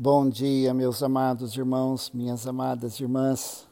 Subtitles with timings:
[0.00, 3.66] Bom dia, meus amados irmãos, minhas amadas irmãs.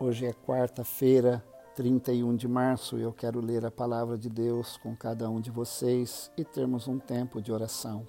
[0.00, 1.44] Hoje é quarta-feira,
[1.76, 5.50] 31 de março, e eu quero ler a palavra de Deus com cada um de
[5.50, 8.06] vocês e termos um tempo de oração.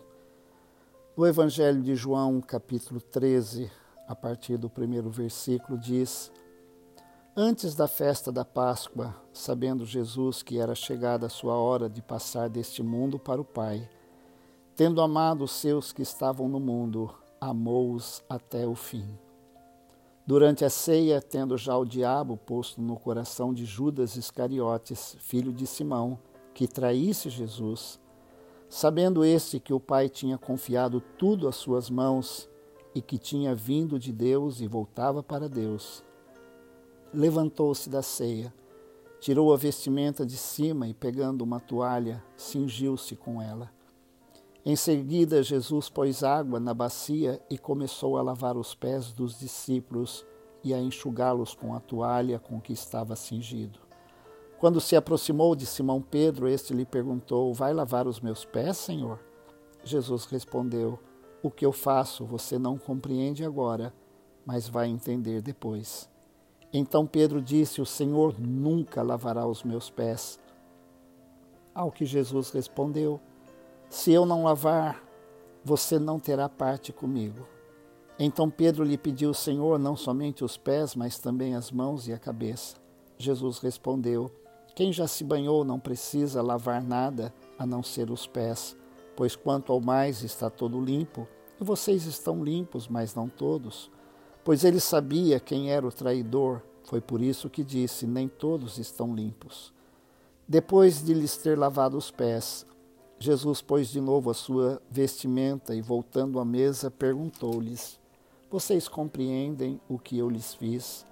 [1.18, 3.70] No Evangelho de João, capítulo 13,
[4.08, 6.32] a partir do primeiro versículo, diz:
[7.36, 12.48] Antes da festa da Páscoa, sabendo Jesus que era chegada a sua hora de passar
[12.48, 13.90] deste mundo para o Pai,
[14.74, 19.18] tendo amado os seus que estavam no mundo, amou-os até o fim.
[20.28, 25.66] Durante a ceia, tendo já o diabo posto no coração de Judas Iscariotes, filho de
[25.66, 26.20] Simão,
[26.54, 28.00] que traísse Jesus,
[28.70, 32.48] sabendo este que o Pai tinha confiado tudo às suas mãos
[32.94, 36.04] e que tinha vindo de Deus e voltava para Deus,
[37.12, 38.54] levantou-se da ceia,
[39.20, 43.72] tirou a vestimenta de cima e, pegando uma toalha, cingiu-se com ela.
[44.64, 50.24] Em seguida, Jesus pôs água na bacia e começou a lavar os pés dos discípulos
[50.64, 53.80] e a enxugá-los com a toalha com que estava cingido.
[54.60, 59.20] Quando se aproximou de Simão Pedro, este lhe perguntou: Vai lavar os meus pés, Senhor?
[59.84, 61.00] Jesus respondeu:
[61.42, 63.92] O que eu faço você não compreende agora,
[64.46, 66.08] mas vai entender depois.
[66.72, 70.40] Então Pedro disse: O Senhor nunca lavará os meus pés.
[71.74, 73.20] Ao que Jesus respondeu:
[73.92, 75.04] se eu não lavar,
[75.66, 77.46] você não terá parte comigo.
[78.18, 82.18] Então Pedro lhe pediu, Senhor, não somente os pés, mas também as mãos e a
[82.18, 82.78] cabeça.
[83.18, 84.32] Jesus respondeu:
[84.74, 88.78] Quem já se banhou não precisa lavar nada a não ser os pés,
[89.14, 91.28] pois quanto ao mais está todo limpo,
[91.60, 93.92] e vocês estão limpos, mas não todos.
[94.42, 99.14] Pois ele sabia quem era o traidor, foi por isso que disse: Nem todos estão
[99.14, 99.74] limpos.
[100.48, 102.66] Depois de lhes ter lavado os pés,
[103.22, 108.00] Jesus pôs de novo a sua vestimenta e, voltando à mesa, perguntou-lhes:
[108.50, 111.06] Vocês compreendem o que eu lhes fiz?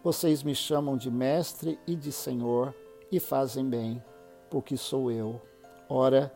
[0.00, 2.72] Vocês me chamam de mestre e de senhor
[3.10, 4.00] e fazem bem,
[4.48, 5.42] porque sou eu.
[5.88, 6.32] Ora,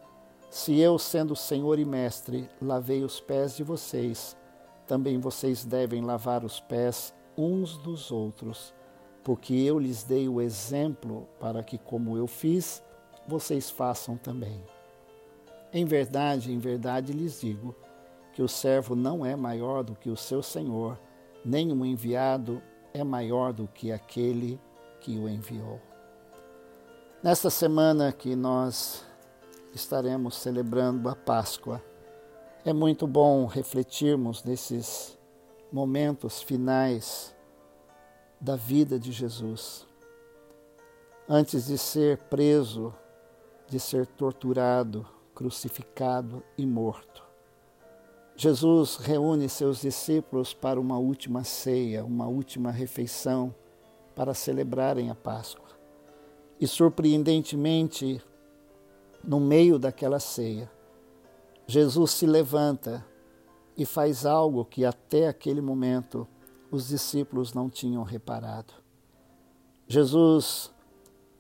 [0.51, 4.37] se eu, sendo senhor e mestre, lavei os pés de vocês,
[4.89, 8.75] também vocês devem lavar os pés uns dos outros,
[9.23, 12.83] porque eu lhes dei o exemplo para que, como eu fiz,
[13.29, 14.61] vocês façam também.
[15.73, 17.75] Em verdade, em verdade lhes digo
[18.35, 20.99] que o servo não é maior do que o seu senhor,
[21.45, 22.63] nem o enviado
[22.93, 24.61] é maior do que aquele
[25.01, 25.81] que o enviou.
[27.23, 29.05] Nesta semana que nós
[29.75, 31.83] estaremos celebrando a Páscoa,
[32.65, 35.19] é muito bom refletirmos nesses
[35.73, 37.35] momentos finais
[38.41, 39.87] da vida de Jesus.
[41.29, 42.95] Antes de ser preso,
[43.69, 47.23] de ser torturado, crucificado e morto.
[48.37, 53.55] Jesus reúne seus discípulos para uma última ceia, uma última refeição,
[54.15, 55.69] para celebrarem a Páscoa.
[56.61, 58.23] E surpreendentemente,
[59.23, 60.71] no meio daquela ceia,
[61.67, 63.05] Jesus se levanta
[63.77, 66.27] e faz algo que até aquele momento
[66.71, 68.75] os discípulos não tinham reparado.
[69.87, 70.73] Jesus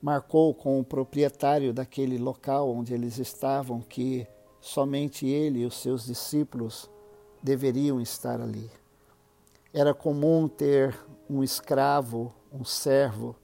[0.03, 4.27] marcou com o proprietário daquele local onde eles estavam que
[4.61, 6.91] somente ele e os seus discípulos
[7.41, 8.69] deveriam estar ali.
[9.73, 10.99] Era comum ter
[11.31, 13.37] um escravo, um servo,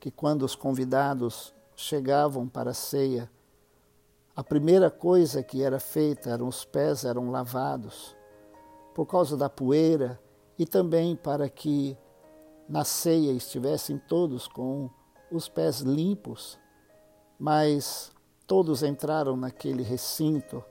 [0.00, 3.30] que quando os convidados chegavam para a ceia,
[4.34, 8.16] a primeira coisa que era feita eram os pés eram lavados
[8.92, 10.20] por causa da poeira
[10.58, 11.96] e também para que
[12.68, 14.90] na ceia estivessem todos com
[15.32, 16.58] os pés limpos,
[17.38, 18.12] mas
[18.46, 20.62] todos entraram naquele recinto.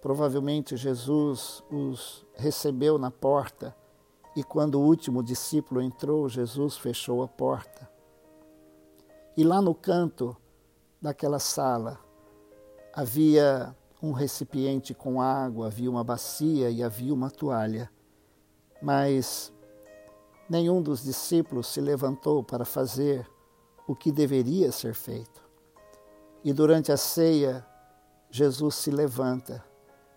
[0.00, 3.74] Provavelmente Jesus os recebeu na porta
[4.36, 7.90] e quando o último discípulo entrou, Jesus fechou a porta.
[9.36, 10.36] E lá no canto
[11.00, 11.98] daquela sala
[12.92, 17.90] havia um recipiente com água, havia uma bacia e havia uma toalha.
[18.80, 19.52] Mas
[20.48, 23.26] nenhum dos discípulos se levantou para fazer
[23.86, 25.42] o que deveria ser feito.
[26.42, 27.66] E durante a ceia,
[28.30, 29.64] Jesus se levanta,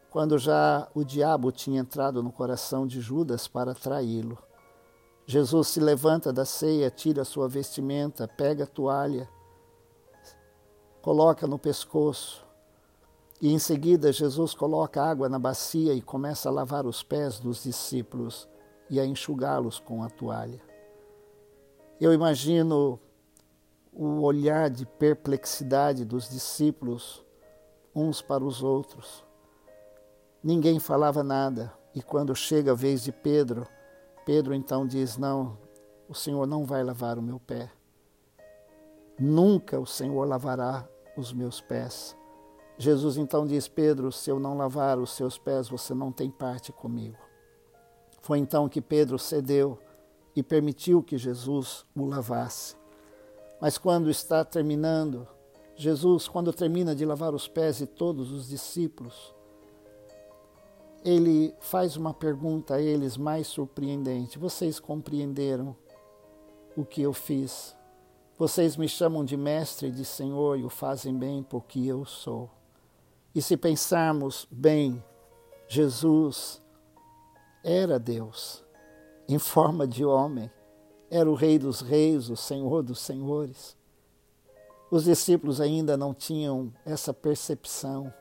[0.10, 4.38] quando já o diabo tinha entrado no coração de Judas para traí-lo.
[5.26, 9.30] Jesus se levanta da ceia, tira sua vestimenta, pega a toalha,
[11.02, 12.46] coloca no pescoço,
[13.42, 17.64] e em seguida Jesus coloca água na bacia e começa a lavar os pés dos
[17.64, 18.50] discípulos
[18.90, 20.62] e a enxugá-los com a toalha.
[22.02, 23.00] Eu imagino
[24.02, 27.22] o olhar de perplexidade dos discípulos
[27.94, 29.26] uns para os outros.
[30.42, 33.68] Ninguém falava nada E quando chega a vez de Pedro,
[34.26, 35.58] Pedro então diz: Não,
[36.08, 37.70] o Senhor não vai lavar o meu pé.
[39.20, 40.88] Nunca o Senhor lavará
[41.18, 42.16] os meus pés.
[42.78, 46.72] Jesus então diz: Pedro, se eu não lavar os seus pés, você não tem parte
[46.72, 47.18] comigo.
[48.22, 49.78] Foi então que Pedro cedeu
[50.34, 52.79] e permitiu que Jesus o lavasse.
[53.62, 55.28] Mas quando está terminando,
[55.76, 59.34] Jesus, quando termina de lavar os pés de todos os discípulos,
[61.04, 65.76] ele faz uma pergunta a eles mais surpreendente: Vocês compreenderam
[66.76, 67.76] o que eu fiz?
[68.38, 72.50] Vocês me chamam de mestre e de senhor e o fazem bem porque eu sou.
[73.36, 75.04] E se pensarmos bem,
[75.68, 76.62] Jesus
[77.64, 78.64] era Deus
[79.28, 80.50] em forma de homem,
[81.10, 83.76] era o Rei dos Reis, o Senhor dos Senhores.
[84.92, 88.14] Os discípulos ainda não tinham essa percepção.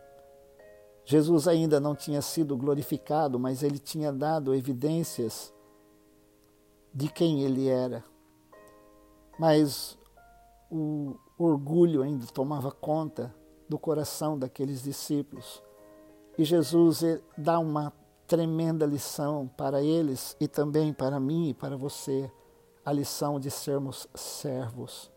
[1.04, 5.52] Jesus ainda não tinha sido glorificado, mas ele tinha dado evidências
[6.92, 8.04] de quem ele era.
[9.38, 9.96] Mas
[10.70, 13.34] o orgulho ainda tomava conta
[13.68, 15.62] do coração daqueles discípulos.
[16.36, 17.92] E Jesus eh, dá uma
[18.26, 22.30] tremenda lição para eles e também para mim e para você,
[22.88, 25.12] a lição de sermos servos.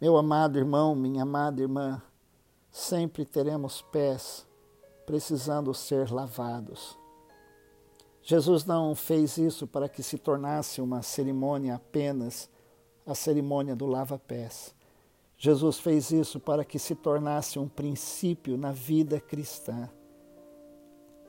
[0.00, 2.00] Meu amado irmão, minha amada irmã,
[2.70, 4.46] sempre teremos pés
[5.04, 6.96] precisando ser lavados.
[8.22, 12.48] Jesus não fez isso para que se tornasse uma cerimônia apenas
[13.04, 14.72] a cerimônia do lava-pés.
[15.36, 19.90] Jesus fez isso para que se tornasse um princípio na vida cristã.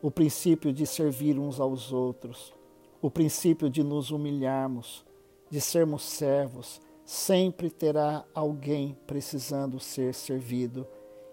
[0.03, 2.53] O princípio de servir uns aos outros,
[3.01, 5.05] o princípio de nos humilharmos,
[5.49, 6.81] de sermos servos.
[7.05, 10.87] Sempre terá alguém precisando ser servido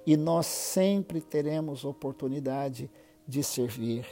[0.06, 2.90] e nós sempre teremos oportunidade
[3.26, 4.06] de servir,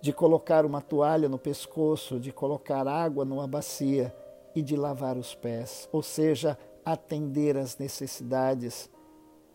[0.00, 4.14] de colocar uma toalha no pescoço, de colocar água numa bacia
[4.54, 8.88] e de lavar os pés, ou seja, atender às necessidades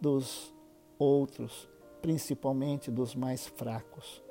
[0.01, 0.53] dos
[0.97, 1.69] outros,
[2.01, 4.21] principalmente dos mais fracos.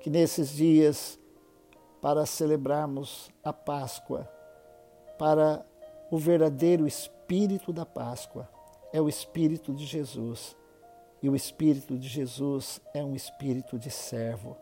[0.00, 1.18] Que nesses dias,
[2.04, 4.28] para celebrarmos a Páscoa,
[5.18, 5.64] para
[6.10, 8.46] o verdadeiro espírito da Páscoa,
[8.92, 10.54] é o espírito de Jesus.
[11.22, 14.58] E o espírito de Jesus é um espírito de servo,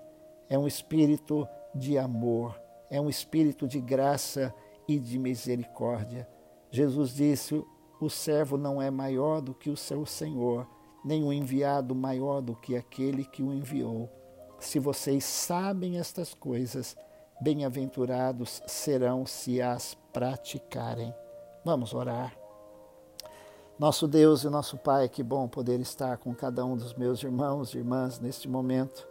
[0.49, 2.57] é um espírito de amor,
[2.89, 4.55] é um espírito de graça
[4.87, 6.29] e de misericórdia
[6.73, 7.63] Jesus disse:
[8.01, 10.67] O servo não é maior do que o seu senhor,
[11.05, 14.09] nem o enviado maior do que aquele que o enviou.
[14.59, 16.97] Se vocês sabem estas coisas,
[17.43, 21.13] bem-aventurados serão se as praticarem.
[21.65, 22.37] Vamos orar.
[23.77, 27.75] Nosso Deus e nosso Pai, que bom poder estar com cada um dos meus irmãos
[27.75, 29.09] e irmãs neste momento.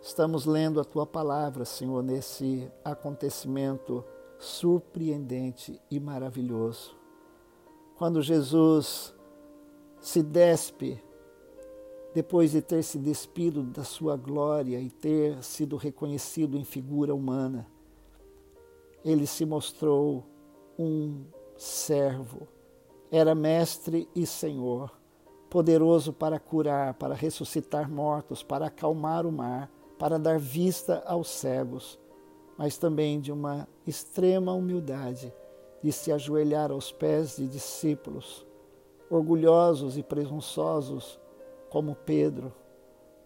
[0.00, 4.02] Estamos lendo a tua palavra, Senhor, nesse acontecimento
[4.38, 6.96] surpreendente e maravilhoso.
[7.98, 9.14] Quando Jesus
[10.00, 11.02] se despe,
[12.14, 17.66] depois de ter se despido da sua glória e ter sido reconhecido em figura humana,
[19.04, 20.24] ele se mostrou
[20.78, 21.24] um
[21.56, 22.48] servo.
[23.10, 24.92] Era mestre e senhor,
[25.48, 31.98] poderoso para curar, para ressuscitar mortos, para acalmar o mar, para dar vista aos cegos
[32.58, 35.32] mas também de uma extrema humildade
[35.80, 38.44] de se ajoelhar aos pés de discípulos,
[39.08, 41.20] orgulhosos e presunçosos
[41.70, 42.52] como Pedro,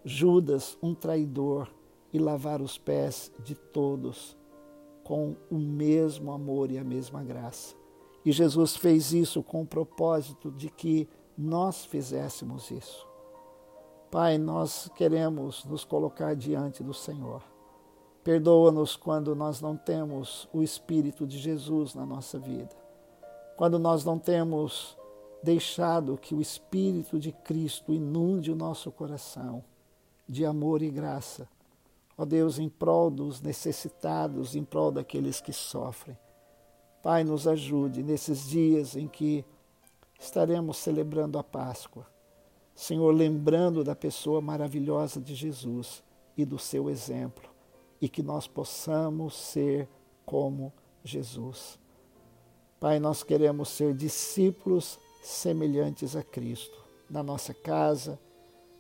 [0.05, 1.69] Judas, um traidor,
[2.13, 4.37] e lavar os pés de todos
[5.03, 7.75] com o mesmo amor e a mesma graça.
[8.23, 11.09] E Jesus fez isso com o propósito de que
[11.39, 13.09] nós fizéssemos isso.
[14.11, 17.43] Pai, nós queremos nos colocar diante do Senhor
[18.25, 22.71] Perdoa-nos quando nós não temos o Espírito de Jesus na nossa vida,
[23.57, 24.97] quando nós não temos
[25.43, 29.65] deixado que o Espírito de Cristo inunde o nosso coração
[30.29, 31.49] de amor e graça.
[32.17, 36.17] Ó Deus, em prol dos necessitados, em prol daqueles que sofrem.
[37.03, 39.45] Pai, nos ajude nesses dias em que
[40.21, 42.07] estaremos celebrando a Páscoa.
[42.75, 46.03] Senhor, lembrando da pessoa maravilhosa de Jesus
[46.37, 47.51] e do seu exemplo
[48.01, 49.89] e que nós possamos ser
[50.25, 50.73] como
[51.05, 51.79] Jesus.
[52.81, 58.19] Pai, nós queremos ser discípulos semelhantes a Cristo, na nossa casa,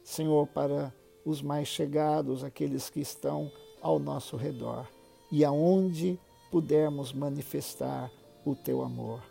[0.04, 0.92] Senhor, para
[1.24, 4.86] os mais chegados, aqueles que estão ao nosso redor,
[5.30, 6.18] e aonde
[6.50, 8.10] pudermos manifestar
[8.44, 9.22] o teu amor.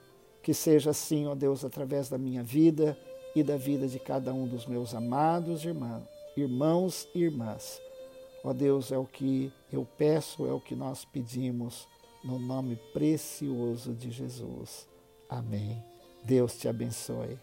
[0.42, 2.98] Que seja assim, ó Deus, através da minha vida
[3.36, 7.80] e da vida de cada um dos meus amados irmãos, irmãos e irmãs
[8.44, 11.88] Ó Deus, é o que eu peço, é o que nós pedimos,
[12.24, 14.88] no nome precioso de Jesus.
[15.30, 15.91] Amém.
[16.24, 17.38] Deus te abençoe.